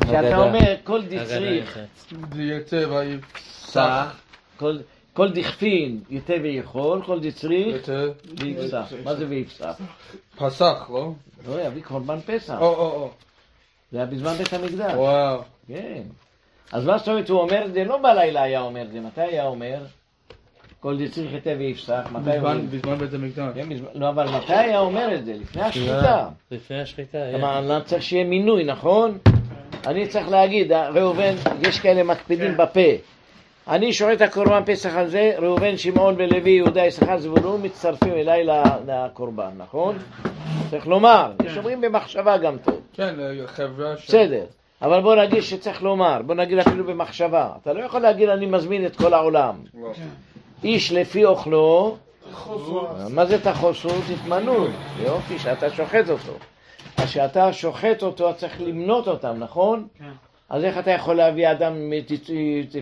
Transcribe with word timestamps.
כשאתה 0.00 0.36
אומר 0.38 0.74
כל 0.84 1.02
דצריך. 1.02 1.78
כל 5.12 5.32
דכפין 5.32 6.00
יתה 6.10 6.32
ויכול, 6.42 7.02
כל 7.06 7.20
דצריך. 7.20 7.88
ויפסח. 8.40 8.92
מה 9.04 9.14
זה 9.14 9.26
ויפסח? 9.28 9.80
פסח, 10.36 10.90
לא? 10.92 11.12
לא, 11.48 11.60
יביא 11.66 11.82
קורבן 11.82 12.20
פסח. 12.20 12.54
או, 12.60 12.66
או, 12.66 12.90
או. 12.90 13.10
זה 13.92 13.98
היה 13.98 14.06
בזמן 14.06 14.32
בית 14.34 14.52
המקדש. 14.52 14.92
וואו. 14.94 15.40
כן. 15.68 16.02
אז 16.72 16.86
מה 16.86 16.98
זאת 16.98 17.08
אומרת, 17.08 17.28
הוא 17.30 17.40
אומר 17.40 17.64
את 17.66 17.72
זה, 17.72 17.84
לא 17.84 17.98
בלילה 18.02 18.42
היה 18.42 18.60
אומר 18.60 18.82
את 18.82 18.92
זה, 18.92 19.00
מתי 19.00 19.20
היה 19.20 19.44
אומר? 19.44 19.84
כל 20.80 21.04
דצריך 21.04 21.32
יתה 21.32 21.50
ויפסח, 21.58 22.08
מתי 22.12 22.38
הוא... 22.38 22.48
בזמן 22.70 22.94
בית 22.94 23.14
המקדש. 23.14 23.54
כן, 23.54 23.68
לא, 23.94 24.08
אבל 24.08 24.28
מתי 24.28 24.54
היה 24.54 24.78
אומר 24.78 25.14
את 25.14 25.24
זה? 25.24 25.34
לפני 25.34 25.62
השחיטה. 25.62 26.28
לפני 26.50 26.80
השחיטה, 26.80 27.18
היה. 27.18 27.38
למה 27.38 27.58
אני 27.58 27.84
צריך 27.84 28.02
שיהיה 28.02 28.24
מינוי, 28.24 28.64
נכון? 28.64 29.18
אני 29.86 30.08
צריך 30.08 30.28
להגיד, 30.28 30.72
ראובן, 30.72 31.34
יש 31.60 31.80
כאלה 31.80 32.02
מקפידים 32.02 32.56
בפה. 32.56 32.80
אני 33.68 33.92
שוחט 33.92 34.20
הקורבן 34.20 34.62
פסח 34.66 34.94
על 34.96 35.08
זה, 35.08 35.32
ראובן, 35.38 35.76
שמעון 35.76 36.14
ולוי, 36.18 36.50
יהודה, 36.50 36.84
יששכר, 36.84 37.18
זבולון, 37.18 37.60
מצטרפים 37.62 38.12
אליי 38.12 38.46
לקורבן, 38.86 39.50
נכון? 39.56 39.98
צריך 40.70 40.86
לומר, 40.86 41.32
יש 41.44 41.56
אומרים 41.56 41.80
במחשבה 41.80 42.38
גם 42.38 42.56
טוב. 42.64 42.80
כן, 42.92 43.14
חברה 43.46 43.96
ש... 43.96 44.06
בסדר, 44.08 44.44
אבל 44.82 45.00
בוא 45.00 45.14
נגיד 45.14 45.42
שצריך 45.42 45.82
לומר, 45.82 46.22
בוא 46.26 46.34
נגיד 46.34 46.58
אפילו 46.58 46.84
במחשבה. 46.84 47.48
אתה 47.62 47.72
לא 47.72 47.84
יכול 47.84 48.00
להגיד 48.00 48.28
אני 48.28 48.46
מזמין 48.46 48.86
את 48.86 48.96
כל 48.96 49.14
העולם. 49.14 49.54
לא. 49.82 49.92
איש 50.64 50.92
לפי 50.92 51.24
אוכלו, 51.24 51.96
מה 53.10 53.26
זה 53.26 53.42
תחוסו? 53.42 53.88
תתמנו, 53.88 54.66
יופי, 55.04 55.38
שאתה 55.38 55.70
שוחט 55.70 56.10
אותו. 56.10 56.32
אז 56.96 57.04
כשאתה 57.04 57.52
שוחט 57.52 58.02
אותו, 58.02 58.30
אתה 58.30 58.38
צריך 58.38 58.60
למנות 58.60 59.08
אותם, 59.08 59.34
נכון? 59.38 59.88
כן. 59.98 60.10
אז 60.48 60.64
איך 60.64 60.78
אתה 60.78 60.90
יכול 60.90 61.14
להביא 61.14 61.50
אדם 61.50 61.92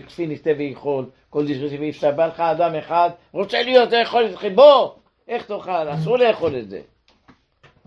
כפי 0.07 0.27
נכתב 0.27 0.55
ויכול, 0.57 1.05
כל 1.29 1.47
דשרי 1.47 1.77
ויפסע, 1.77 2.11
בא 2.11 2.25
לך 2.25 2.39
אדם 2.39 2.75
אחד, 2.75 3.09
רוצה 3.31 3.63
להיות 3.63 3.91
לאכול 3.91 4.23
איתכם, 4.23 4.55
בוא, 4.55 4.91
איך 5.27 5.45
תאכל? 5.45 5.89
אסור 5.89 6.17
לאכול 6.17 6.55
את 6.59 6.69
זה. 6.69 6.81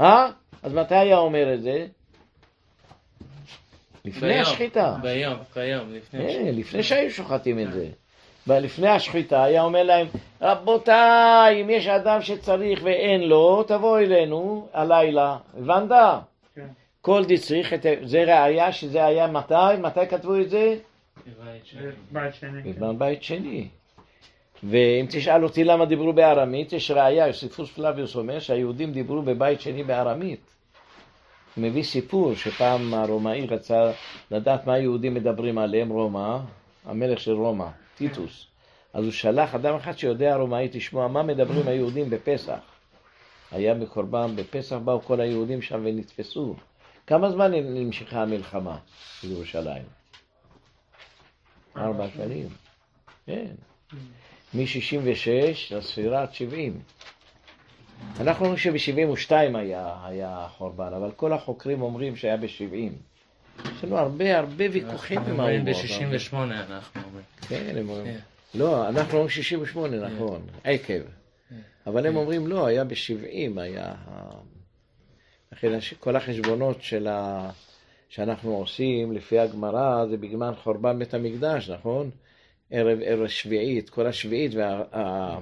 אה? 0.01 0.31
אז 0.63 0.75
מתי 0.75 0.95
היה 0.95 1.19
אומר 1.19 1.55
את 1.55 1.63
זה? 1.63 1.87
לפני 4.05 4.41
השחיטה. 4.41 4.97
ביום, 5.03 5.39
ביום, 5.55 5.93
לפני 5.93 6.27
אה, 6.27 6.51
לפני 6.53 6.83
שהיו 6.83 7.11
שוחטים 7.11 7.59
את 7.59 7.73
זה. 7.73 7.89
לפני 8.47 8.89
השחיטה 8.89 9.45
היה 9.45 9.63
אומר 9.63 9.83
להם, 9.83 10.07
רבותיי, 10.41 11.63
אם 11.63 11.71
יש 11.71 11.87
אדם 11.87 12.23
שצריך 12.23 12.81
ואין 12.83 13.21
לו, 13.21 13.63
תבוא 13.63 13.99
אלינו 13.99 14.69
הלילה. 14.73 15.37
הבנת? 15.57 15.91
כן. 16.55 16.67
כל 17.01 17.25
דצריך, 17.29 17.75
זה 18.03 18.25
ראיה 18.27 18.73
שזה 18.73 19.05
היה 19.05 19.27
מתי? 19.27 19.55
מתי 19.81 20.07
כתבו 20.11 20.37
את 20.37 20.51
זה? 20.51 20.77
בבית 21.27 21.67
שני. 21.67 21.81
בית 22.13 22.35
שני. 22.35 22.63
כן. 22.63 22.71
בזמן 22.71 22.99
בית 22.99 23.23
שני. 23.23 23.69
ואם 24.63 25.07
תשאל 25.11 25.45
אותי 25.45 25.65
למה 25.65 25.85
דיברו 25.85 26.13
בארמית, 26.13 26.73
יש 26.73 26.91
ראיה, 26.91 27.27
יוסיפוס 27.27 27.71
פלביוס 27.71 28.17
אומר 28.17 28.39
שהיהודים 28.39 28.93
דיברו 28.93 29.23
בבית 29.23 29.61
שני 29.61 29.85
בארמית. 29.85 30.41
הוא 31.57 31.65
מביא 31.65 31.83
סיפור 31.83 32.35
שפעם 32.35 32.95
הרומאי 32.95 33.47
רצה 33.47 33.93
לדעת 34.31 34.67
מה 34.67 34.73
היהודים 34.73 35.15
מדברים 35.15 35.59
עליהם, 35.59 35.89
רומא, 35.89 36.39
המלך 36.87 37.21
של 37.21 37.33
רומא, 37.33 37.67
טיטוס. 37.95 38.47
אז 38.93 39.05
הוא 39.05 39.13
שלח 39.13 39.55
אדם 39.55 39.75
אחד 39.75 39.99
שיודע 39.99 40.37
רומאית 40.37 40.75
לשמוע 40.75 41.09
מה 41.09 41.23
מדברים 41.23 41.69
היהודים 41.69 42.11
בפסח. 42.11 42.61
היה 43.53 43.75
בקורבן, 43.75 44.37
בפסח 44.37 44.77
באו 44.77 45.03
כל 45.03 45.21
היהודים 45.21 45.63
שם 45.63 45.81
ונתפסו. 45.85 46.55
כמה 47.07 47.31
זמן 47.31 47.53
נמשכה 47.53 48.23
המלחמה 48.23 48.79
בירושלים? 49.23 49.85
ארבע 51.77 52.07
שנים. 52.17 52.49
כן. 53.27 53.51
מ-66 54.55 55.75
לספירה 55.75 56.23
עד 56.23 56.35
70. 56.35 56.81
אנחנו 58.21 58.47
אומרים 58.47 58.59
שב-72 58.59 59.33
היה, 59.55 59.95
היה 60.05 60.47
חורבן, 60.51 60.93
אבל 60.97 61.11
כל 61.17 61.33
החוקרים 61.33 61.83
אומרים 61.83 62.17
שהיה 62.17 62.37
ב-70. 62.37 62.93
יש 63.65 63.85
לנו 63.85 63.99
הרבה 63.99 64.39
הרבה 64.39 64.65
ויכוחים 64.73 65.21
עם 65.21 65.41
האומות. 65.41 65.65
ב-68 65.65 66.35
אנחנו 66.35 67.03
אומרים. 67.03 67.25
כן, 67.49 67.77
הם 67.77 67.89
אומרים. 67.89 68.05
כן. 68.05 68.19
לא, 68.55 68.89
אנחנו 68.89 69.13
אומרים 69.13 69.29
68, 69.29 70.09
נכון, 70.09 70.47
עקב. 70.65 71.03
אבל 71.87 72.07
הם 72.07 72.17
אומרים 72.17 72.47
לא, 72.47 72.67
היה 72.67 72.85
ב-70, 72.85 73.61
היה... 73.61 73.95
לכן 75.53 75.79
כל 76.01 76.17
החשבונות 76.17 76.83
של 76.83 77.07
ה... 77.09 77.51
שאנחנו 78.09 78.57
עושים 78.57 79.13
לפי 79.13 79.39
הגמרא 79.39 80.07
זה 80.11 80.17
בגמר 80.17 80.55
חורבן 80.55 80.99
בית 80.99 81.15
המקדש, 81.15 81.71
נכון? 81.71 82.11
ערב 82.71 82.99
ערב 83.03 83.29
שביעית, 83.29 83.91
כל 83.91 84.07
השביעית 84.07 84.53
וה... 84.55 85.39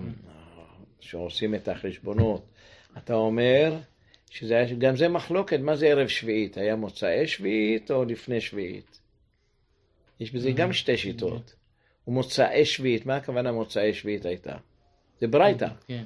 שעושים 1.01 1.55
את 1.55 1.69
החשבונות. 1.69 2.43
אתה 2.99 3.15
אומר 3.15 3.77
שזה 4.31 4.55
היה, 4.55 4.75
גם 4.75 4.97
זה 4.97 5.09
מחלוקת, 5.09 5.61
מה 5.61 5.77
זה 5.77 5.87
ערב 5.87 6.09
שביעית? 6.09 6.57
היה 6.57 6.77
מוצאי 6.77 7.27
שביעית 7.27 7.91
או 7.91 8.05
לפני 8.05 8.41
שביעית? 8.41 9.01
יש 10.21 10.33
בזה 10.33 10.51
גם 10.51 10.73
שתי 10.73 10.97
שיטות. 10.97 11.55
ומוצאי 12.09 12.65
שביעית, 12.65 13.07
מה 13.07 13.17
הכוונה 13.17 13.53
מוצאי 13.53 13.95
שביעית 13.95 14.27
הייתה? 14.27 14.57
זה 15.21 15.27
ברייתא. 15.27 15.69
כן. 15.89 16.05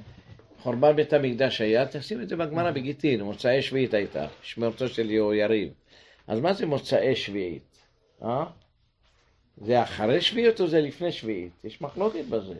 חורבן 0.59 0.95
בית 0.95 1.13
המקדש 1.13 1.61
היה, 1.61 1.85
תשים 1.85 2.21
את 2.21 2.29
זה 2.29 2.35
בגמרא 2.35 2.71
בגיטין, 2.71 3.21
מוצאי 3.21 3.61
שביעית 3.61 3.93
הייתה, 3.93 4.27
שמרתו 4.41 4.87
של 4.87 5.11
יריב. 5.11 5.73
אז 6.27 6.39
מה 6.39 6.53
זה 6.53 6.65
מוצאי 6.65 7.15
שביעית? 7.15 7.77
אה? 8.23 8.45
זה 9.57 9.83
אחרי 9.83 10.21
שביעית 10.21 10.61
או 10.61 10.67
זה 10.67 10.81
לפני 10.81 11.11
שביעית? 11.11 11.51
יש 11.63 11.81
מחלוקת 11.81 12.25
בזה. 12.29 12.53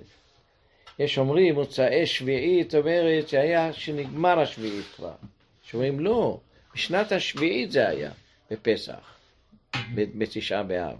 יש 0.99 1.17
אומרים 1.17 1.55
מוצאי 1.55 2.05
שביעית 2.05 2.75
אומרת 2.75 3.29
שהיה 3.29 3.73
שנגמר 3.73 4.39
השביעית 4.39 4.85
כבר. 4.95 5.15
שאומרים 5.63 5.99
לא, 5.99 6.39
בשנת 6.73 7.11
השביעית 7.11 7.71
זה 7.71 7.87
היה, 7.87 8.11
בפסח, 8.51 9.17
בתשעה 9.95 10.63
באב. 10.63 10.97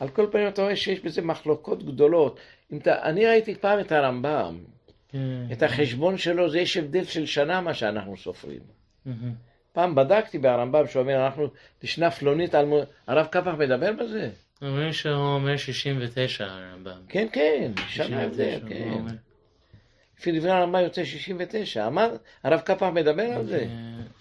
על 0.00 0.08
כל 0.08 0.26
פנים 0.32 0.48
אתה 0.48 0.62
רואה 0.62 0.76
שיש 0.76 1.00
בזה 1.00 1.22
מחלוקות 1.22 1.82
גדולות. 1.82 2.40
אתה, 2.76 3.02
אני 3.02 3.26
ראיתי 3.26 3.54
פעם 3.54 3.80
את 3.80 3.92
הרמב"ם, 3.92 4.58
כן. 5.08 5.18
את 5.52 5.62
החשבון 5.62 6.18
שלו, 6.18 6.50
זה 6.50 6.58
יש 6.58 6.76
הבדל 6.76 7.04
של 7.04 7.26
שנה 7.26 7.60
מה 7.60 7.74
שאנחנו 7.74 8.16
סופרים. 8.16 8.60
פעם 9.72 9.94
בדקתי 9.94 10.38
ברמב"ם 10.38 10.86
שהוא 10.86 11.02
אומר, 11.02 11.24
אנחנו 11.26 11.48
לשנה 11.82 12.10
פלונית, 12.10 12.54
על... 12.54 12.66
הרב 13.06 13.26
קפח 13.26 13.52
מדבר 13.58 13.92
בזה? 13.92 14.30
אומרים 14.62 14.92
שהוא 14.92 15.14
אומר 15.14 15.56
69 15.56 16.44
הרמב"ם. 16.44 17.00
כן, 17.08 17.26
כן, 17.32 17.72
שנה 17.88 18.06
69, 18.06 18.22
הבדל, 18.24 18.60
כן. 18.68 19.04
לפי 20.18 20.38
דברי 20.38 20.50
הרמב"ם 20.50 20.80
יוצא 20.82 21.04
69. 21.04 21.86
אמר, 21.86 22.10
הרב 22.44 22.60
קפח 22.60 22.86
מדבר 22.86 23.22
על 23.22 23.46
זה. 23.46 23.58
אה, 23.58 23.66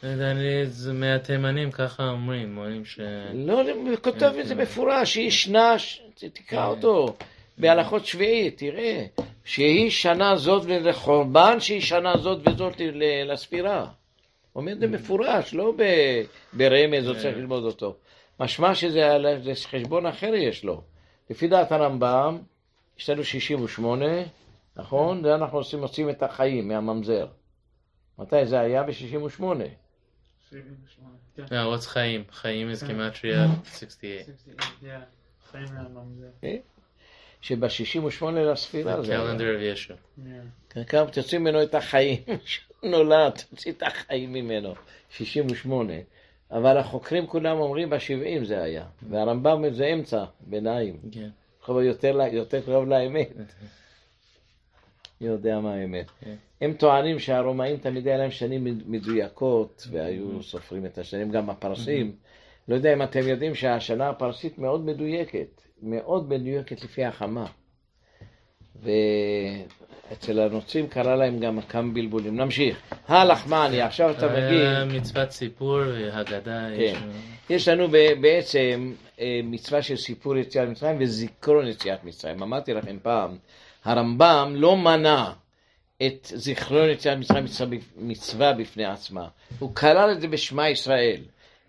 לא 0.04 0.10
יודע, 0.10 0.32
אני- 0.32 0.66
זה 0.66 0.94
מהתימנים 0.94 1.72
ככה 1.72 2.10
אומרים, 2.10 2.58
אומרים 2.58 2.86
ש... 2.86 3.00
לא, 3.34 3.62
הוא 3.72 3.96
כותב 4.02 4.34
את 4.40 4.48
זה 4.48 4.56
מפורש, 4.56 5.14
שהיא 5.14 5.32
שנה, 5.32 5.76
תקרא 6.34 6.68
אותו, 6.68 7.16
בהלכות 7.58 8.06
שביעית, 8.06 8.58
תראה, 8.58 9.06
שהיא 9.46 9.90
שנה 9.92 10.36
זאת 10.36 10.66
לחורבן, 10.66 11.60
שהיא 11.60 11.82
שנה 11.82 12.18
זאת 12.18 12.48
וזאת 12.48 12.74
לספירה. 13.26 13.86
אומר 14.56 14.74
זה 14.80 14.88
מפורש, 14.88 15.54
לא 15.54 15.74
ברמז, 16.54 17.10
או 17.10 17.14
צריך 17.18 17.38
ללמוד 17.38 17.64
אותו. 17.64 17.96
משמע 18.40 18.76
שזה 18.76 19.18
חשבון 19.66 20.06
אחר 20.06 20.34
יש 20.36 20.64
לו. 20.64 20.82
לפי 21.30 21.48
דעת 21.48 21.72
הרמב"ם, 21.72 22.38
יש 23.00 23.10
לנו 23.10 23.24
68, 23.24 24.06
נכון? 24.76 25.24
זה 25.24 25.36
אנחנו 25.36 25.58
עושים, 25.58 25.80
מוצאים 25.80 26.10
את 26.10 26.24
החיים 26.24 26.68
מהממזר. 26.68 27.28
מתי 28.20 28.46
זה 28.46 28.60
היה? 28.60 28.84
ב-68. 28.84 28.92
78. 30.50 31.14
כן. 31.36 31.44
להרוץ 31.52 31.88
חיים, 31.88 32.24
חיים 32.32 32.72
is 32.72 32.86
גימטריה 32.86 33.48
68. 33.66 34.24
68, 34.24 34.64
yeah. 34.82 35.06
חיים 35.52 35.66
מהממזר. 35.74 36.28
שב-68 37.42 38.26
לספירה 38.26 39.02
זה 39.02 39.14
היה. 39.14 39.34
calendar 39.34 39.40
of 39.40 39.62
ישו. 39.62 39.94
Yeah. 39.94 40.84
כמה 40.84 41.12
תוציא 41.12 41.38
ממנו 41.38 41.64
את 41.64 41.76
החיים, 41.76 42.24
נולד, 42.84 43.32
תוציא 43.50 43.72
את 43.72 43.84
החיים 43.84 44.34
ממנו, 44.34 44.74
68. 45.10 45.94
אבל 46.52 46.78
החוקרים 46.78 47.28
כולם 47.28 47.60
אומרים 47.60 47.90
ב-70 47.90 48.46
זה 48.46 48.64
היה, 48.64 48.86
והרמב"ם 49.10 49.74
זה 49.74 49.86
אמצע, 49.86 50.24
ביניים, 50.40 51.00
כן. 51.12 51.30
יותר 52.32 52.62
קרוב 52.66 52.88
לאמת. 52.90 53.34
מי 55.24 55.30
יודע 55.30 55.60
מה 55.60 55.74
האמת. 55.74 56.06
כן. 56.26 56.36
הם 56.62 56.74
טוענים 56.74 57.20
שהרומאים 57.20 57.78
תמיד 57.78 58.08
היה 58.08 58.18
להם 58.18 58.32
שנים 58.32 58.64
מד- 58.64 58.88
מדויקות, 58.90 59.88
והיו 59.92 60.44
סופרים 60.44 60.86
את 60.86 60.98
השנים, 60.98 61.32
גם 61.32 61.50
הפרסים. 61.50 62.12
לא 62.68 62.76
יודע 62.76 62.94
אם 62.94 63.02
אתם 63.02 63.28
יודעים 63.28 63.56
שהשנה 63.56 64.10
הפרסית 64.10 64.58
מאוד 64.58 64.86
מדויקת, 64.86 65.62
מאוד 65.84 66.30
מדויקת 66.30 66.84
לפי 66.84 67.06
החמה. 67.06 67.46
ואצל 68.84 70.40
הנוצרים 70.40 70.88
קרה 70.88 71.16
להם 71.16 71.40
גם 71.40 71.62
כמה 71.62 71.92
בלבולים. 71.94 72.36
נמשיך. 72.38 72.78
הלחמני, 73.08 73.82
עכשיו 73.82 74.12
אתה 74.12 74.34
היה 74.34 74.48
מגיע. 74.86 75.00
מצוות 75.00 75.32
סיפור 75.32 75.76
והגדה. 75.78 76.68
כן. 76.78 77.00
יש 77.50 77.68
לנו 77.68 77.88
בעצם 78.22 78.94
אה, 79.20 79.40
מצווה 79.44 79.82
של 79.82 79.96
סיפור 79.96 80.38
יציאת 80.38 80.70
מצרים 80.70 80.98
וזיכרון 81.00 81.68
יציאת 81.68 82.04
מצרים. 82.04 82.44
אמרתי 82.44 82.74
לכם 82.74 82.98
פעם, 83.02 83.38
הרמב"ם 83.86 84.54
לא 84.56 84.78
מנע 84.78 85.32
את 86.06 86.32
זיכרון 86.36 86.90
יציאת 86.90 87.18
מצרים 87.18 87.44
מצווה 87.44 87.78
מצווה 87.98 88.54
בפני 88.54 88.86
עצמה. 88.86 89.28
הוא 89.60 89.76
כלל 89.76 90.12
את 90.12 90.22
זה 90.22 90.28
בשמע 90.28 90.70
ישראל. 90.70 91.22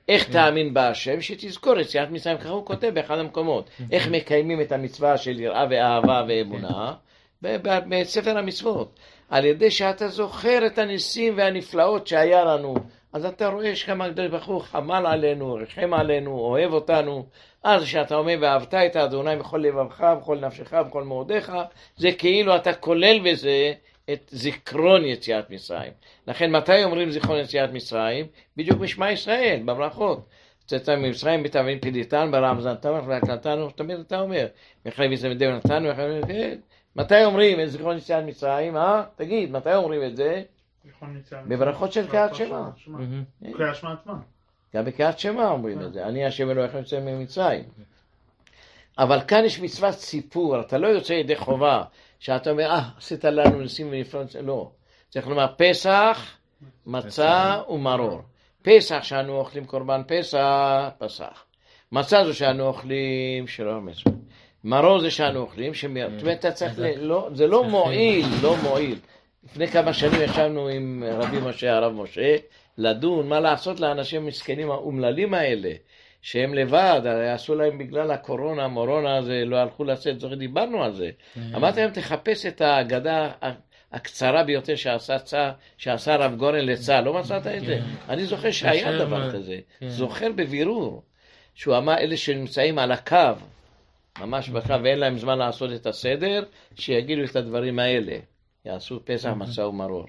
איך 0.09 0.31
תאמין 0.31 0.75
בהשם? 0.75 1.21
שתזכור 1.21 1.79
יציאת 1.79 2.11
מצרים, 2.11 2.39
ככה 2.39 2.49
הוא 2.49 2.67
כותב 2.67 2.91
באחד 2.95 3.19
המקומות. 3.19 3.71
איך 3.93 4.09
מקיימים 4.09 4.61
את 4.61 4.73
המצווה 4.73 5.19
של 5.19 5.41
יראה 5.41 5.67
ואהבה 5.71 6.23
ואמונה? 6.29 6.95
ב- 7.43 7.79
בספר 7.89 8.39
המצוות. 8.39 8.99
על 9.31 9.45
ידי 9.45 9.71
שאתה 9.71 10.09
זוכר 10.09 10.67
את 10.67 10.79
הניסים 10.79 11.35
והנפלאות 11.37 12.07
שהיה 12.07 12.45
לנו, 12.45 12.75
אז 13.15 13.25
אתה 13.25 13.49
רואה 13.49 13.77
שכמה 13.77 14.05
הקדוש 14.05 14.27
ברוך 14.27 14.47
הוא 14.47 14.61
חמל 14.61 15.07
עלינו, 15.07 15.55
ריחם 15.55 15.95
עלינו, 15.95 16.39
אוהב 16.39 16.73
אותנו. 16.73 17.27
אז 17.63 17.83
כשאתה 17.83 18.15
אומר 18.15 18.37
ואהבת 18.41 18.75
את 18.75 18.97
האדוני 18.97 19.37
בכל 19.37 19.59
לבבך, 19.59 20.01
בכל 20.01 20.39
נפשך, 20.39 20.73
בכל 20.73 21.05
מאודיך, 21.05 21.53
זה 21.97 22.13
כאילו 22.13 22.57
אתה 22.57 22.75
כולל 22.75 23.31
בזה 23.31 23.73
את 24.13 24.29
זיכרון 24.31 25.05
יציאת 25.05 25.51
מצרים. 25.51 25.93
לכן 26.27 26.51
מתי 26.51 26.85
אומרים 26.85 27.11
זיכרון 27.11 27.39
יציאת 27.39 27.71
מצרים? 27.73 28.27
בדיוק 28.57 28.79
בשמע 28.79 29.11
ישראל, 29.11 29.61
בברכות. 29.65 30.29
יצאת 30.65 30.89
ממצרים 30.89 31.43
בתאבין 31.43 31.79
פדיתן, 31.81 32.31
ברם 32.33 32.61
זנתנו, 32.61 33.07
והקלטנו, 33.07 33.71
תמיד 33.71 33.99
אתה 33.99 34.21
אומר, 34.21 34.47
מחייב 34.87 35.13
יצא 35.13 35.29
מדי 35.29 35.47
ונתנו, 35.47 35.91
מחייב 35.91 36.27
כן. 36.27 36.59
מתי 36.97 37.25
אומרים 37.25 37.61
את 37.61 37.71
זיכרון 37.71 37.97
יציאת 37.97 38.25
מצרים, 38.25 38.77
אה? 38.77 39.03
תגיד, 39.17 39.51
מתי 39.51 39.75
אומרים 39.75 40.03
את 40.05 40.17
זה? 40.17 40.43
בברכות 41.49 41.93
של 41.93 42.07
קריאת 42.11 42.35
שמע. 42.35 42.69
קריאת 43.57 43.75
שמע 43.77 43.93
עצמה. 43.93 44.15
גם 44.77 44.85
בקריאת 44.85 45.19
שמע 45.19 45.49
אומרים 45.51 45.81
את 45.83 45.93
זה, 45.93 46.07
אני 46.07 46.25
השם 46.27 46.51
אלוהיכם 46.51 46.79
יוצא 46.79 47.01
ממצרים. 47.01 47.65
אבל 48.99 49.21
כאן 49.29 49.45
יש 49.45 49.61
מצוות 49.61 49.95
סיפור, 49.95 50.61
אתה 50.61 50.79
לא 50.79 50.87
יוצא 50.87 51.13
ידי 51.13 51.37
חובה, 51.37 51.83
שאתה 52.19 52.51
אומר, 52.51 52.71
אה, 52.71 52.83
עשית 52.99 53.25
לנו 53.25 53.61
ניסים 53.61 53.89
ונפלאות, 53.91 54.35
לא. 54.43 54.71
צריך 55.11 55.27
לומר 55.29 55.47
פסח, 55.57 56.37
מצה 56.87 57.57
ומרור. 57.69 58.23
פסח 58.63 59.03
שאנו 59.03 59.37
אוכלים 59.37 59.65
קורבן 59.67 60.03
פסח, 60.07 60.39
פסח. 60.99 61.45
מצה 61.93 62.25
זו 62.25 62.35
שאנו 62.35 62.67
אוכלים 62.67 63.47
שלא 63.47 63.81
מצווה. 63.81 64.13
מרור 64.65 65.01
זה 65.01 65.11
שאנו 65.11 65.41
אוכלים, 65.41 65.75
שמיר. 65.75 66.11
זאת 66.11 66.23
אומרת, 66.23 66.39
אתה 66.39 66.53
צריך, 66.53 66.73
ל- 66.79 67.01
לא, 67.01 67.29
זה 67.35 67.47
לא 67.47 67.65
מועיל, 67.65 68.27
לא 68.43 68.57
מועיל. 68.63 68.99
לפני 69.47 69.67
כמה 69.69 69.93
שנים 69.93 70.23
ישבנו 70.23 70.69
עם 70.69 71.05
רבי 71.07 71.37
משה, 71.41 71.77
הרב 71.77 71.93
משה, 71.93 72.37
לדון 72.79 73.29
מה 73.29 73.41
לעשות 73.41 73.81
לאנשים 73.81 74.23
המסכנים 74.23 74.71
האומללים 74.71 75.35
האלה, 75.35 75.71
שהם 76.23 76.55
לבד, 76.55 77.01
הרי 77.05 77.31
עשו 77.31 77.55
להם 77.55 77.79
בגלל 77.79 78.11
הקורונה, 78.11 78.65
המורונה 78.65 79.17
הזה, 79.17 79.43
לא 79.47 79.57
הלכו 79.57 79.85
לצאת, 79.85 80.21
זוכר, 80.21 80.35
דיברנו 80.35 80.85
על 80.85 80.93
זה. 80.93 81.11
אמרתי 81.55 81.81
להם, 81.81 81.91
תחפש 81.91 82.47
את 82.47 82.61
האגדה 82.61 83.31
ה- 83.43 83.51
הקצרה 83.93 84.45
ביותר 84.45 84.77
שעשה, 84.77 85.19
צה, 85.19 85.51
שעשה 85.79 86.15
הרב 86.15 86.35
גורן 86.37 86.55
לצה"ל, 86.67 87.05
לא 87.05 87.15
מצאת 87.15 87.47
את 87.47 87.65
זה? 87.65 87.79
אני 88.09 88.25
זוכר 88.27 88.51
שהיה 88.51 88.99
דבר 88.99 89.31
כזה, 89.33 89.59
כן. 89.81 89.89
זוכר 89.89 90.33
בבירור, 90.37 91.03
שהוא 91.55 91.77
אמר, 91.77 91.99
אלה 91.99 92.17
שנמצאים 92.17 92.79
על 92.79 92.93
הקו, 92.93 93.17
ממש 94.21 94.49
בקו 94.49 94.75
ואין 94.85 94.99
להם 94.99 95.19
זמן 95.19 95.39
לעשות 95.39 95.73
את 95.73 95.87
הסדר, 95.87 96.45
שיגידו 96.75 97.25
את 97.25 97.37
הדברים 97.37 97.79
האלה. 97.79 98.17
יעשו 98.65 99.01
פסח, 99.05 99.29
מצה 99.29 99.67
ומרור. 99.67 100.07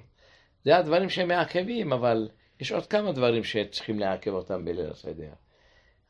זה 0.63 0.77
הדברים 0.77 1.09
שהם 1.09 1.27
מעכבים, 1.27 1.93
אבל 1.93 2.29
יש 2.59 2.71
עוד 2.71 2.85
כמה 2.85 3.11
דברים 3.11 3.43
שצריכים 3.43 3.99
לעכב 3.99 4.31
אותם 4.31 4.65
בליל 4.65 4.89
הסדר. 4.91 5.29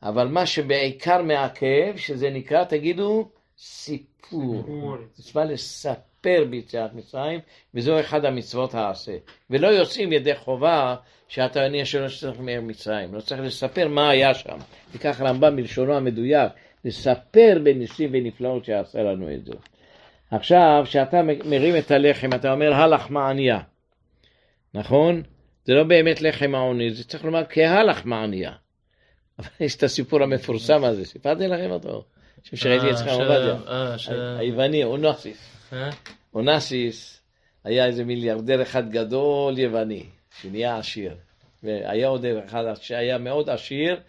אבל 0.02 0.28
מה 0.28 0.46
שבעיקר 0.46 1.22
מעכב, 1.22 1.96
שזה 1.96 2.30
נקרא, 2.30 2.64
תגידו, 2.64 3.28
סיפור. 3.58 4.96
מצווה 5.18 5.44
לספר 5.44 6.44
ביציאת 6.50 6.94
מצרים, 6.94 7.40
וזו 7.74 8.00
אחד 8.00 8.24
המצוות 8.24 8.74
העשה. 8.74 9.16
ולא 9.50 9.68
יוצאים 9.68 10.12
ידי 10.12 10.34
חובה 10.34 10.96
שאתה 11.28 11.66
אני 11.66 11.82
אשר 11.82 12.04
לא 12.04 12.08
צריך 12.20 12.40
ממצרים. 12.40 13.14
לא 13.14 13.20
צריך 13.20 13.40
לספר 13.40 13.88
מה 13.88 14.10
היה 14.10 14.34
שם. 14.34 14.58
תיקח 14.92 15.20
רמב"ם 15.20 15.56
בלשונו 15.56 15.94
המדויק, 15.94 16.52
לספר 16.84 17.58
בניסים 17.64 18.10
ונפלאות 18.12 18.64
שעשה 18.64 19.02
לנו 19.02 19.34
את 19.34 19.44
זה. 19.44 19.52
עכשיו, 20.30 20.82
כשאתה 20.84 21.22
מרים 21.44 21.76
את 21.76 21.90
הלחם, 21.90 22.30
אתה 22.34 22.52
אומר 22.52 22.74
הלחמה 22.74 23.30
ענייה, 23.30 23.60
נכון? 24.74 25.22
זה 25.64 25.74
לא 25.74 25.84
באמת 25.84 26.22
לחם 26.22 26.54
העוני, 26.54 26.90
זה 26.90 27.04
צריך 27.04 27.24
לומר 27.24 27.42
כהלחמה 27.48 28.22
ענייה. 28.22 28.52
אבל 29.38 29.48
יש 29.60 29.76
את 29.76 29.82
הסיפור 29.82 30.22
המפורסם 30.22 30.84
הזה, 30.84 31.04
סיפרתי 31.04 31.46
לכם 31.46 31.70
אותו? 31.70 32.04
שראיתי 32.42 32.90
אצלך 32.90 33.08
אה, 33.08 33.12
עובדיה. 33.12 33.56
אה, 33.68 34.38
היווני, 34.38 34.84
אונסיס. 34.84 35.68
אה? 35.72 35.90
אונסיס 36.34 37.22
היה 37.64 37.86
איזה 37.86 38.04
מיליארדר 38.04 38.62
אחד 38.62 38.90
גדול 38.90 39.58
יווני, 39.58 40.06
שנהיה 40.40 40.78
עשיר. 40.78 41.14
והיה 41.62 42.08
עוד 42.08 42.24
אחד 42.46 42.64
שהיה 42.80 43.18
מאוד 43.18 43.50
עשיר, 43.50 44.00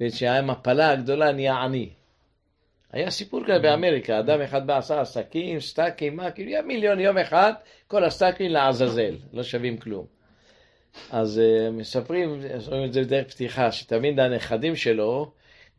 וכשהיה 0.00 0.42
מפלה 0.42 0.90
הגדולה 0.90 1.32
נהיה 1.32 1.54
עני. 1.54 1.88
היה 2.92 3.10
סיפור 3.10 3.44
כזה 3.44 3.58
באמריקה, 3.58 4.18
אדם 4.18 4.40
אחד 4.40 4.66
בא 4.66 4.78
עשה 4.78 5.00
עסקים, 5.00 5.60
stock 5.60 5.95
ים, 5.95 6.16
מה, 6.16 6.30
כאילו, 6.30 6.50
היה 6.50 6.62
מיליון 6.62 7.00
יום 7.00 7.18
אחד, 7.18 7.52
כל 7.88 8.04
ה 8.04 8.10
stock 8.10 8.38
ים 8.38 8.50
לעזאזל, 8.50 9.14
לא 9.32 9.42
שווים 9.42 9.76
כלום. 9.76 10.06
אז 11.10 11.40
uh, 11.40 11.70
מספרים, 11.70 12.40
אומרים 12.66 12.84
את 12.84 12.92
זה 12.92 13.00
בדרך 13.00 13.26
פתיחה, 13.26 13.72
שתמיד 13.72 14.20
הנכדים 14.20 14.76
שלו, 14.76 15.30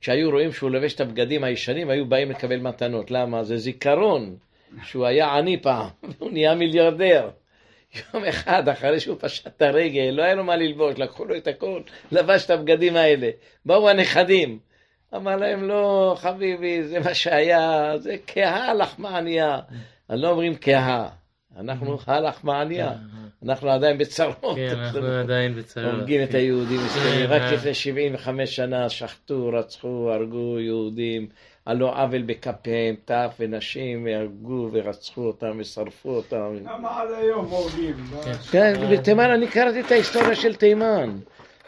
כשהיו 0.01 0.29
רואים 0.29 0.51
שהוא 0.51 0.71
לובש 0.71 0.93
את 0.93 1.01
הבגדים 1.01 1.43
הישנים, 1.43 1.89
היו 1.89 2.05
באים 2.05 2.31
לקבל 2.31 2.59
מתנות. 2.59 3.11
למה? 3.11 3.43
זה 3.43 3.57
זיכרון 3.57 4.35
שהוא 4.83 5.05
היה 5.05 5.37
עני 5.37 5.61
פעם, 5.61 5.89
והוא 6.17 6.31
נהיה 6.31 6.55
מיליארדר. 6.55 7.29
יום 8.13 8.25
אחד, 8.25 8.69
אחרי 8.69 8.99
שהוא 8.99 9.17
פשט 9.19 9.47
את 9.47 9.61
הרגל, 9.61 10.09
לא 10.13 10.23
היה 10.23 10.35
לו 10.35 10.43
מה 10.43 10.55
ללבוש, 10.55 10.95
לקחו 10.97 11.25
לו 11.25 11.37
את 11.37 11.47
הכל, 11.47 11.81
לבש 12.11 12.45
את 12.45 12.49
הבגדים 12.49 12.95
האלה. 12.95 13.29
באו 13.65 13.89
הנכדים. 13.89 14.59
אמר 15.15 15.35
להם, 15.35 15.63
לא, 15.63 16.15
חביבי, 16.19 16.83
זה 16.83 16.99
מה 16.99 17.13
שהיה, 17.13 17.93
זה 17.97 18.15
כהה 18.27 18.73
לחמה 18.73 19.17
ענייה. 19.17 19.59
אז 20.09 20.19
לא 20.19 20.29
אומרים 20.29 20.53
כהה, 20.61 21.09
אנחנו 21.57 21.97
הלחמה 22.07 22.61
ענייה. 22.61 22.91
אנחנו 23.45 23.69
עדיין 23.69 23.97
בצרות. 23.97 24.55
כן, 24.55 24.75
אנחנו 24.77 25.07
עדיין 25.23 25.55
בצרות. 25.55 25.85
הורגים 25.85 26.23
את 26.23 26.29
כן. 26.29 26.37
היהודים. 26.37 26.79
כן, 26.79 27.25
רק. 27.29 27.41
לפני 27.53 27.73
75 27.73 28.55
שנה 28.55 28.89
שחטו, 28.89 29.51
רצחו, 29.53 30.11
הרגו 30.11 30.59
יהודים, 30.59 31.27
על 31.65 31.77
לא 31.77 32.01
עוול 32.01 32.21
בכפיהם, 32.21 32.95
טף 33.05 33.35
ונשים, 33.39 34.05
והרגו 34.05 34.69
ורצחו 34.71 35.21
אותם 35.21 35.51
ושרפו 35.59 36.09
אותם. 36.09 36.55
למה 36.65 37.01
עד 37.01 37.07
היום 37.21 37.45
הורגים? 37.45 37.95
כן, 38.51 38.73
בתימן 38.91 39.29
אני 39.29 39.47
קראתי 39.47 39.81
את 39.81 39.91
ההיסטוריה 39.91 40.35
של 40.35 40.55
תימן. 40.55 41.17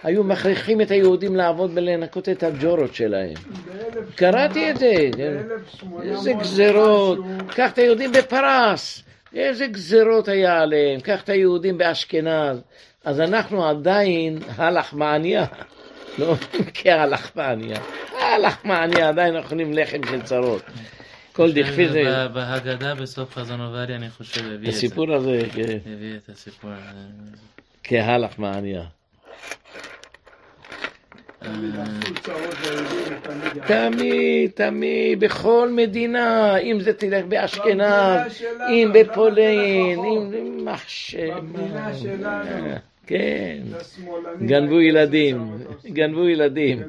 היו 0.03 0.23
מכריחים 0.23 0.81
את 0.81 0.91
היהודים 0.91 1.35
לעבוד 1.35 1.71
ולנקות 1.73 2.29
את 2.29 2.43
הג'ורות 2.43 2.95
שלהם. 2.95 3.33
קראתי 4.15 4.71
את 4.71 4.77
זה. 4.77 5.09
ב-1800 5.17 6.01
איזה 6.03 6.33
גזרות. 6.33 7.19
קח 7.47 7.71
את 7.71 7.77
היהודים 7.77 8.11
בפרס. 8.11 9.03
איזה 9.35 9.67
גזרות 9.67 10.27
היה 10.27 10.61
עליהם. 10.61 10.99
קח 10.99 11.21
את 11.23 11.29
היהודים 11.29 11.77
באשכנז. 11.77 12.61
אז 13.05 13.19
אנחנו 13.19 13.65
עדיין 13.65 14.39
הלחמניה. 14.57 15.45
לא 16.19 16.35
כהלחמניה. 16.73 17.79
הלחמניה 18.21 19.09
עדיין 19.09 19.37
אוכלים 19.37 19.73
לחם 19.73 19.99
של 20.09 20.21
צרות. 20.21 20.61
כל 21.33 21.51
דכפי 21.51 21.89
זה... 21.89 22.27
בהגדה 22.33 22.95
בסוף 22.95 23.33
חזון 23.33 23.61
עובדיה, 23.61 23.95
אני 23.95 24.09
חושב, 24.09 24.45
הביא 24.45 24.55
את 24.55 24.61
זה. 24.61 24.69
הסיפור 24.69 25.13
הזה 25.13 25.41
כן, 25.53 25.77
הביא 25.95 26.15
את 26.15 26.29
הסיפור 26.29 26.71
הזה. 26.71 26.99
כהלחמניה. 27.83 28.83
תמיד 33.67 34.51
תמיד 34.55 35.19
בכל 35.19 35.69
מדינה, 35.71 36.57
אם 36.57 36.79
זה 36.79 36.93
תלך 36.93 37.25
באשכנז, 37.25 38.21
אם 38.69 38.91
בפולין. 38.93 39.99
אם. 39.99 41.15
במדינה 41.27 41.93
שלנו. 41.93 42.94
כן. 43.07 43.61
השמאלנים 43.73 44.47
גנבו 44.47 44.81
ילדים, 44.81 45.57
גנבו 45.85 46.27
ילדים. 46.27 46.79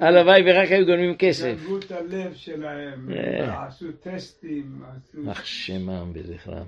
הלוואי 0.00 0.42
ורק 0.46 0.72
היו 0.72 0.86
גונבים 0.86 1.14
כסף. 1.18 1.54
גנבו 1.60 1.78
את 1.78 1.92
הלב 1.92 2.34
שלהם, 2.34 3.10
אה. 3.16 3.66
עשו 3.66 3.86
טסטים, 4.02 4.82
עשו... 4.96 5.32
אך 5.32 5.46
שמם 5.46 6.12
בזכרם. 6.12 6.64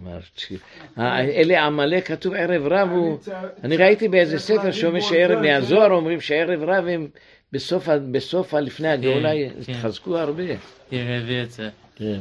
אה, 0.99 1.21
אלה 1.25 1.65
עמלק 1.65 2.07
כתוב 2.09 2.35
ערב 2.35 2.67
רב 2.67 2.91
הוא... 2.91 3.19
אני 3.65 3.76
ראיתי 3.76 4.09
באיזה 4.09 4.38
ספר 4.38 4.71
שאומר 4.71 5.00
שערב 5.00 5.33
בונדון, 5.33 5.47
מהזוהר 5.47 5.93
אומרים 5.93 6.21
שערב 6.21 6.62
רב 6.62 6.87
הם 6.87 7.09
בסוף 7.53 7.88
בסוף 8.12 8.55
לפני 8.55 8.88
הגאולה 8.88 9.31
כן. 9.67 9.73
התחזקו 9.73 10.19
הרבה. 10.19 10.55
He 10.91 10.95
הביא 10.95 11.43
את 11.43 11.50
זה. 11.50 11.69
כן. 11.97 12.21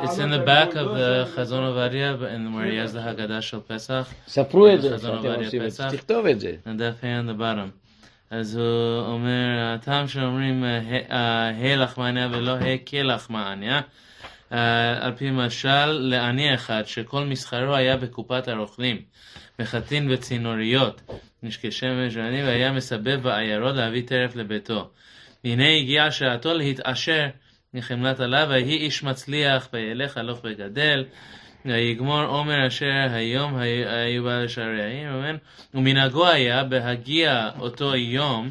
It's 0.00 0.18
in 0.18 0.30
the 0.30 0.46
back 0.46 0.72
of 0.72 0.96
the 0.96 1.36
חזון 1.36 1.64
עובדיה, 1.64 2.14
and 2.14 2.54
where 2.54 2.70
he 2.70 2.90
has 2.90 2.96
the 2.96 3.08
הגדה 3.08 3.42
של 3.42 3.58
פסח, 3.66 4.12
ספרו 4.28 4.68
את 4.74 4.82
זה, 4.82 4.98
שאתם 4.98 5.44
עושים 5.44 5.62
את 5.64 5.70
זה. 5.70 5.84
תכתוב 5.90 6.26
את 6.26 6.40
זה. 6.40 6.54
and 6.66 6.78
definitely 6.78 7.02
on 7.02 7.36
the 7.36 7.40
bottom. 7.40 7.82
אז 8.30 8.56
הוא 8.56 9.06
אומר, 9.06 9.74
הטעם 9.74 10.08
שאומרים 10.08 10.64
ה 10.64 11.50
אה, 11.50 11.76
לחמניה 11.76 12.28
ולא 12.32 12.56
ה 12.56 12.78
כלחמניה, 12.78 13.80
על 15.00 15.12
פי 15.16 15.30
משל 15.30 15.86
לעני 15.86 16.54
אחד 16.54 16.82
שכל 16.86 17.24
מסחרו 17.24 17.74
היה 17.74 17.96
בקופת 17.96 18.48
הרוכלים, 18.48 19.02
מחטין 19.58 20.10
וצינוריות, 20.10 21.02
נשקי 21.42 21.70
שמש 21.70 22.16
ועני, 22.16 22.42
והיה 22.42 22.72
מסבב 22.72 23.22
בעיירות 23.22 23.76
להביא 23.76 24.02
טרף 24.06 24.36
לביתו. 24.36 24.90
והנה 25.44 25.76
הגיעה 25.76 26.10
שעתו 26.10 26.54
להתעשר 26.54 27.26
מחמלת 27.74 28.20
עליו, 28.20 28.46
ויהי 28.50 28.76
איש 28.76 29.02
מצליח, 29.02 29.68
וילך 29.72 30.16
הלוך 30.16 30.40
וגדל, 30.44 31.04
ויגמור 31.64 32.22
עומר 32.22 32.66
אשר 32.66 33.06
היום 33.10 33.56
היו 33.56 34.24
בעל 34.24 34.48
שערי 34.48 34.82
העיר, 34.82 35.36
ומנהגו 35.74 36.26
היה 36.26 36.64
בהגיע 36.64 37.50
אותו 37.58 37.96
יום 37.96 38.50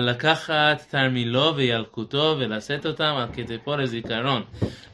לקחת 0.00 0.84
תרמילו 0.90 1.56
וילקוטו 1.56 2.36
ולשאת 2.38 2.86
אותם 2.86 3.14
על 3.16 3.28
כתפו 3.32 3.76
לזיכרון, 3.76 4.42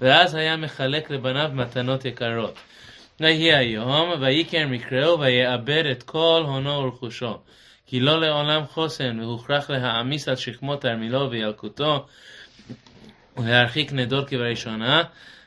ואז 0.00 0.34
היה 0.34 0.56
מחלק 0.56 1.10
לבניו 1.10 1.50
מתנות 1.54 2.04
יקרות. 2.04 2.58
ויהי 3.20 3.54
היום, 3.54 4.10
ויקר 4.20 4.66
מקראו, 4.66 5.20
ויאבד 5.20 5.84
את 5.92 6.02
כל 6.02 6.42
הונו 6.46 6.70
ורכושו. 6.70 7.38
כי 7.86 8.00
לא 8.00 8.20
לעולם 8.20 8.64
חוסן, 8.64 9.20
והוכרח 9.20 9.70
להעמיס 9.70 10.28
על 10.28 10.36
שכמו 10.36 10.76
תרמילו 10.76 11.30
וילקוטו, 11.30 12.06
ולהרחיק 13.36 13.92
נדור 13.92 14.24
כבראשונה, 14.24 15.02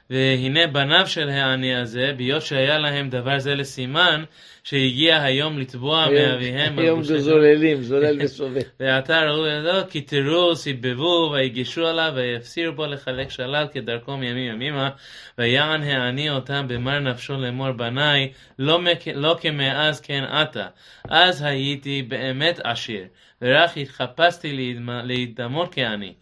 והנה 0.10 0.68
בניו 0.68 1.08
של 1.08 1.30
העני 1.30 1.76
הזה, 1.76 2.14
בהיות 2.18 2.42
שהיה 2.42 2.78
להם 2.78 3.10
דבר 3.10 3.40
זה 3.40 3.56
לסימן, 3.56 4.24
שהגיע 4.64 5.24
היום 5.24 5.60
לתבוע 5.60 6.06
מאביהם. 6.06 6.80
היום 6.80 7.04
זוללים, 7.04 7.82
זולל 7.82 8.18
וסובב. 8.22 8.62
ועתה 8.80 9.22
ראו 9.22 9.48
ידו, 9.48 9.90
כי 9.90 10.02
תראו, 10.02 10.56
סיבבו, 10.56 11.32
ויגשו 11.34 11.88
עליו, 11.88 12.12
ויפסירו 12.16 12.76
בו 12.76 12.86
לחלק 12.86 13.30
שלל 13.30 13.68
כדרכו 13.72 14.18
מימים 14.18 14.54
ימימה, 14.54 14.90
ויען 15.38 15.84
העני 15.84 16.30
אותם 16.30 16.66
במר 16.68 17.00
נפשו 17.00 17.34
לאמור 17.34 17.72
בניי, 17.72 18.32
לא, 18.60 18.80
לא 19.16 19.38
כמאז 19.42 20.02
כן 20.02 20.24
עתה. 20.24 20.68
אז 21.10 21.42
הייתי 21.42 22.02
באמת 22.02 22.60
עשיר, 22.64 23.04
ורק 23.42 23.78
התחפשתי 23.78 24.76
להידמות 25.04 25.76
כעני. 25.76 26.14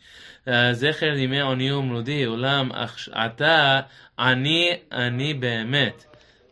זכר 0.72 1.18
ימי 1.18 1.42
עוני 1.42 1.72
ומלודי, 1.72 2.26
אולם 2.26 2.70
עתה 3.12 3.80
אני 4.20 4.78
אני 4.92 5.34
באמת. 5.34 6.07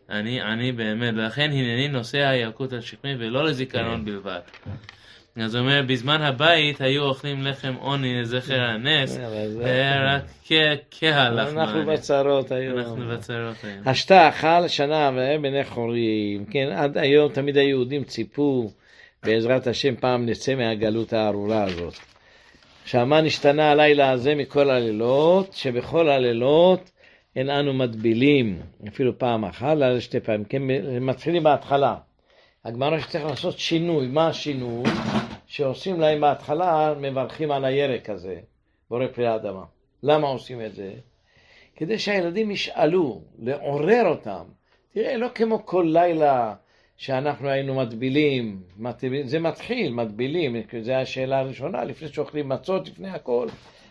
אני 0.10 0.42
אני 0.42 0.72
באמת, 0.72 1.14
ולכן 1.14 1.52
הנני 1.52 1.88
נושא 1.88 2.18
הילקוט 2.18 2.74
על 2.74 2.82
שכמי 2.82 3.16
ולא 3.20 3.46
לזיכרון 3.46 3.98
כן. 3.98 4.06
בלבד. 4.06 4.40
אז 5.42 5.56
הוא 5.56 5.62
אומר, 5.62 5.82
בזמן 5.88 6.22
הבית 6.22 6.82
היו 6.82 7.04
אוכלים 7.04 7.42
לחם 7.42 7.74
עוני 7.80 8.22
לזכר 8.22 8.62
הנס, 8.62 9.20
היה 9.64 10.16
רק 10.16 10.24
קהל 11.00 11.42
לחמן. 11.42 11.62
אנחנו 11.62 11.86
בצרות 11.86 12.52
היום. 12.52 12.80
אנחנו 12.80 13.08
בצרות 13.08 13.56
היום. 13.64 13.82
השתה 13.86 14.30
אכל 14.30 14.68
שנה 14.68 15.12
בני 15.42 15.64
חורים. 15.64 16.46
כן, 16.46 16.70
עד 16.76 16.98
היום 16.98 17.32
תמיד 17.32 17.58
היהודים 17.58 18.04
ציפו, 18.04 18.72
בעזרת 19.24 19.68
השם 19.68 19.96
פעם 19.96 20.26
נצא 20.26 20.56
מהגלות 20.56 21.14
הארורה 21.14 21.64
הזאת. 21.64 21.94
עכשיו, 22.84 23.06
מה 23.06 23.22
נשתנה 23.22 23.72
הלילה 23.72 24.12
הזה 24.12 24.36
מכל 24.36 24.70
הלילות? 24.70 25.54
שבכל 25.54 26.10
הלילות 26.10 26.92
אין 27.36 27.50
אנו 27.50 27.74
מטבילים, 27.74 28.60
אפילו 28.88 29.20
פעם 29.20 29.46
אחת, 29.46 29.72
אלא 29.72 30.00
שתי 30.00 30.20
פעמים. 30.20 30.46
כן, 30.46 30.62
מתחילים 31.02 31.44
בהתחלה. 31.44 31.96
הגמרא 32.66 33.00
שצריך 33.00 33.26
לעשות 33.26 33.60
שינוי. 33.60 34.08
מה 34.08 34.28
השינוי? 34.28 34.84
שעושים 35.46 36.00
להם 36.00 36.22
בהתחלה, 36.22 36.94
מברכים 37.02 37.52
על 37.52 37.66
הירק 37.66 38.10
הזה, 38.10 38.40
בורא 38.90 39.08
פרי 39.08 39.28
האדמה. 39.28 39.64
למה 40.04 40.28
עושים 40.28 40.62
את 40.62 40.76
זה? 40.76 40.94
כדי 41.76 42.00
שהילדים 42.00 42.52
ישאלו, 42.52 43.22
לעורר 43.40 44.06
אותם. 44.06 44.44
תראה, 44.94 45.18
לא 45.18 45.28
כמו 45.36 45.66
כל 45.66 45.90
לילה 45.94 46.54
שאנחנו 46.98 47.50
היינו 47.50 47.76
מטבילים, 47.76 48.62
זה 49.26 49.40
מתחיל, 49.40 49.94
מטבילים, 49.94 50.56
זו 50.82 50.92
השאלה 50.92 51.40
הראשונה, 51.40 51.84
לפני 51.84 52.08
שאוכלים 52.08 52.50
מצות, 52.50 52.88
לפני 52.88 53.10
הכל, 53.10 53.48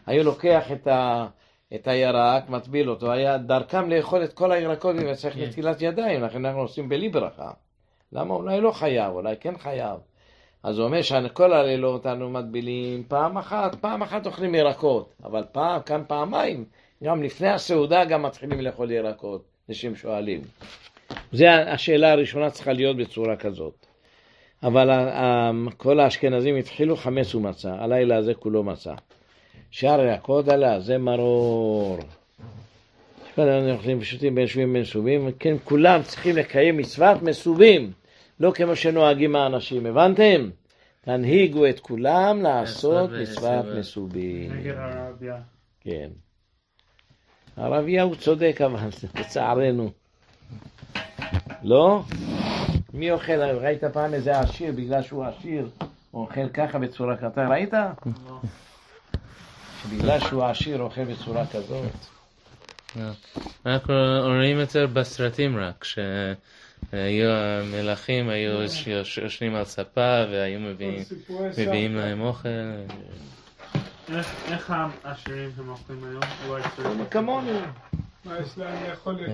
היו 0.06 0.24
לוקח 0.24 0.72
את, 0.72 0.86
ה, 0.86 1.26
את 1.74 1.88
הירק, 1.88 2.48
מטביל 2.48 2.90
אותו, 2.90 3.12
היה 3.12 3.38
דרכם 3.38 3.90
לאכול 3.90 4.24
את 4.24 4.32
כל 4.32 4.52
הירקות 4.52 4.96
וצריך 5.06 5.34
כן. 5.34 5.42
נטילת 5.42 5.82
ידיים, 5.82 6.22
לכן 6.22 6.44
אנחנו 6.44 6.60
עושים 6.60 6.88
בלי 6.88 7.08
ברכה. 7.08 7.50
למה? 8.12 8.34
אולי 8.34 8.60
לא 8.60 8.70
חייב, 8.70 9.12
אולי 9.12 9.34
כן 9.40 9.58
חייב. 9.58 9.98
אז 10.62 10.78
הוא 10.78 10.86
אומר 10.86 11.02
שכל 11.02 11.52
הלילות 11.52 12.06
אנו 12.06 12.30
מטבילים 12.30 13.02
פעם 13.08 13.38
אחת, 13.38 13.74
פעם 13.74 14.02
אחת 14.02 14.26
אוכלים 14.26 14.54
ירקות, 14.54 15.14
אבל 15.24 15.44
פעם, 15.52 15.80
כאן 15.82 16.02
פעמיים, 16.06 16.64
גם 17.04 17.22
לפני 17.22 17.48
הסעודה 17.48 18.04
גם 18.04 18.22
מתחילים 18.22 18.60
לאכול 18.60 18.90
ירקות, 18.90 19.44
אנשים 19.68 19.96
שואלים. 19.96 20.40
זו 21.32 21.46
השאלה 21.46 22.12
הראשונה 22.12 22.50
צריכה 22.50 22.72
להיות 22.72 22.96
בצורה 22.96 23.36
כזאת. 23.36 23.86
אבל 24.62 24.90
כל 25.76 26.00
האשכנזים 26.00 26.56
התחילו 26.56 26.96
חמץ 26.96 27.34
ומצה, 27.34 27.74
הלילה 27.78 28.16
הזה 28.16 28.34
כולו 28.34 28.62
מצה. 28.62 28.94
שאר 29.74 30.00
הירקות 30.00 30.48
עלה, 30.48 30.80
זה 30.80 30.98
מרור. 30.98 31.98
אנחנו 33.38 33.70
אוכלים 33.70 33.98
ושותים 34.00 34.34
בין 34.34 34.46
שבים 34.46 34.72
בין 34.72 34.84
סובים, 34.84 35.30
כן, 35.38 35.56
כולם 35.64 36.02
צריכים 36.02 36.36
לקיים 36.36 36.76
מצוות 36.76 37.22
מסובים, 37.22 37.92
לא 38.40 38.52
כמו 38.54 38.76
שנוהגים 38.76 39.36
האנשים, 39.36 39.86
הבנתם? 39.86 40.50
תנהיגו 41.00 41.66
את 41.66 41.80
כולם 41.80 42.42
לעשות 42.42 43.10
מצוות 43.10 43.64
מסובים. 43.78 44.52
נגד 44.52 44.74
הרביה. 44.76 45.36
כן. 45.80 46.08
הרביה 47.56 48.02
הוא 48.02 48.14
צודק, 48.14 48.60
אבל 48.60 48.88
לצערנו. 49.20 49.90
לא? 51.62 52.02
מי 52.92 53.10
אוכל, 53.10 53.42
ראית 53.42 53.84
פעם 53.84 54.14
איזה 54.14 54.40
עשיר, 54.40 54.72
בגלל 54.72 55.02
שהוא 55.02 55.24
עשיר, 55.24 55.68
הוא 56.10 56.22
אוכל 56.22 56.48
ככה 56.48 56.78
בצורה 56.78 57.16
כזאת, 57.16 57.38
ראית? 57.38 57.72
לא. 57.72 58.40
שבגלל 59.84 60.20
שהוא 60.20 60.44
עשיר 60.44 60.80
אוכל 60.80 61.04
בצורה 61.04 61.46
כזאת. 61.46 61.92
אנחנו 63.66 63.94
רואים 64.24 64.60
את 64.60 64.70
זה 64.70 64.86
בסרטים 64.86 65.56
רק, 65.56 65.84
שהיו 65.84 67.30
המלכים, 67.30 68.28
היו 68.28 68.60
יושבים 69.22 69.54
על 69.54 69.64
ספה 69.64 70.24
והיו 70.30 70.60
מביאים 70.60 71.96
להם 71.96 72.20
אוכל. 72.20 72.48
איך 74.48 74.72
העשירים 75.04 75.50
הם 75.58 75.68
אוכלים 75.68 76.04
היום? 76.04 77.04
כמונו. 77.10 77.60
מה 78.24 78.38
יש 78.38 78.58
להם 78.58 78.90
לאכול? 78.90 79.18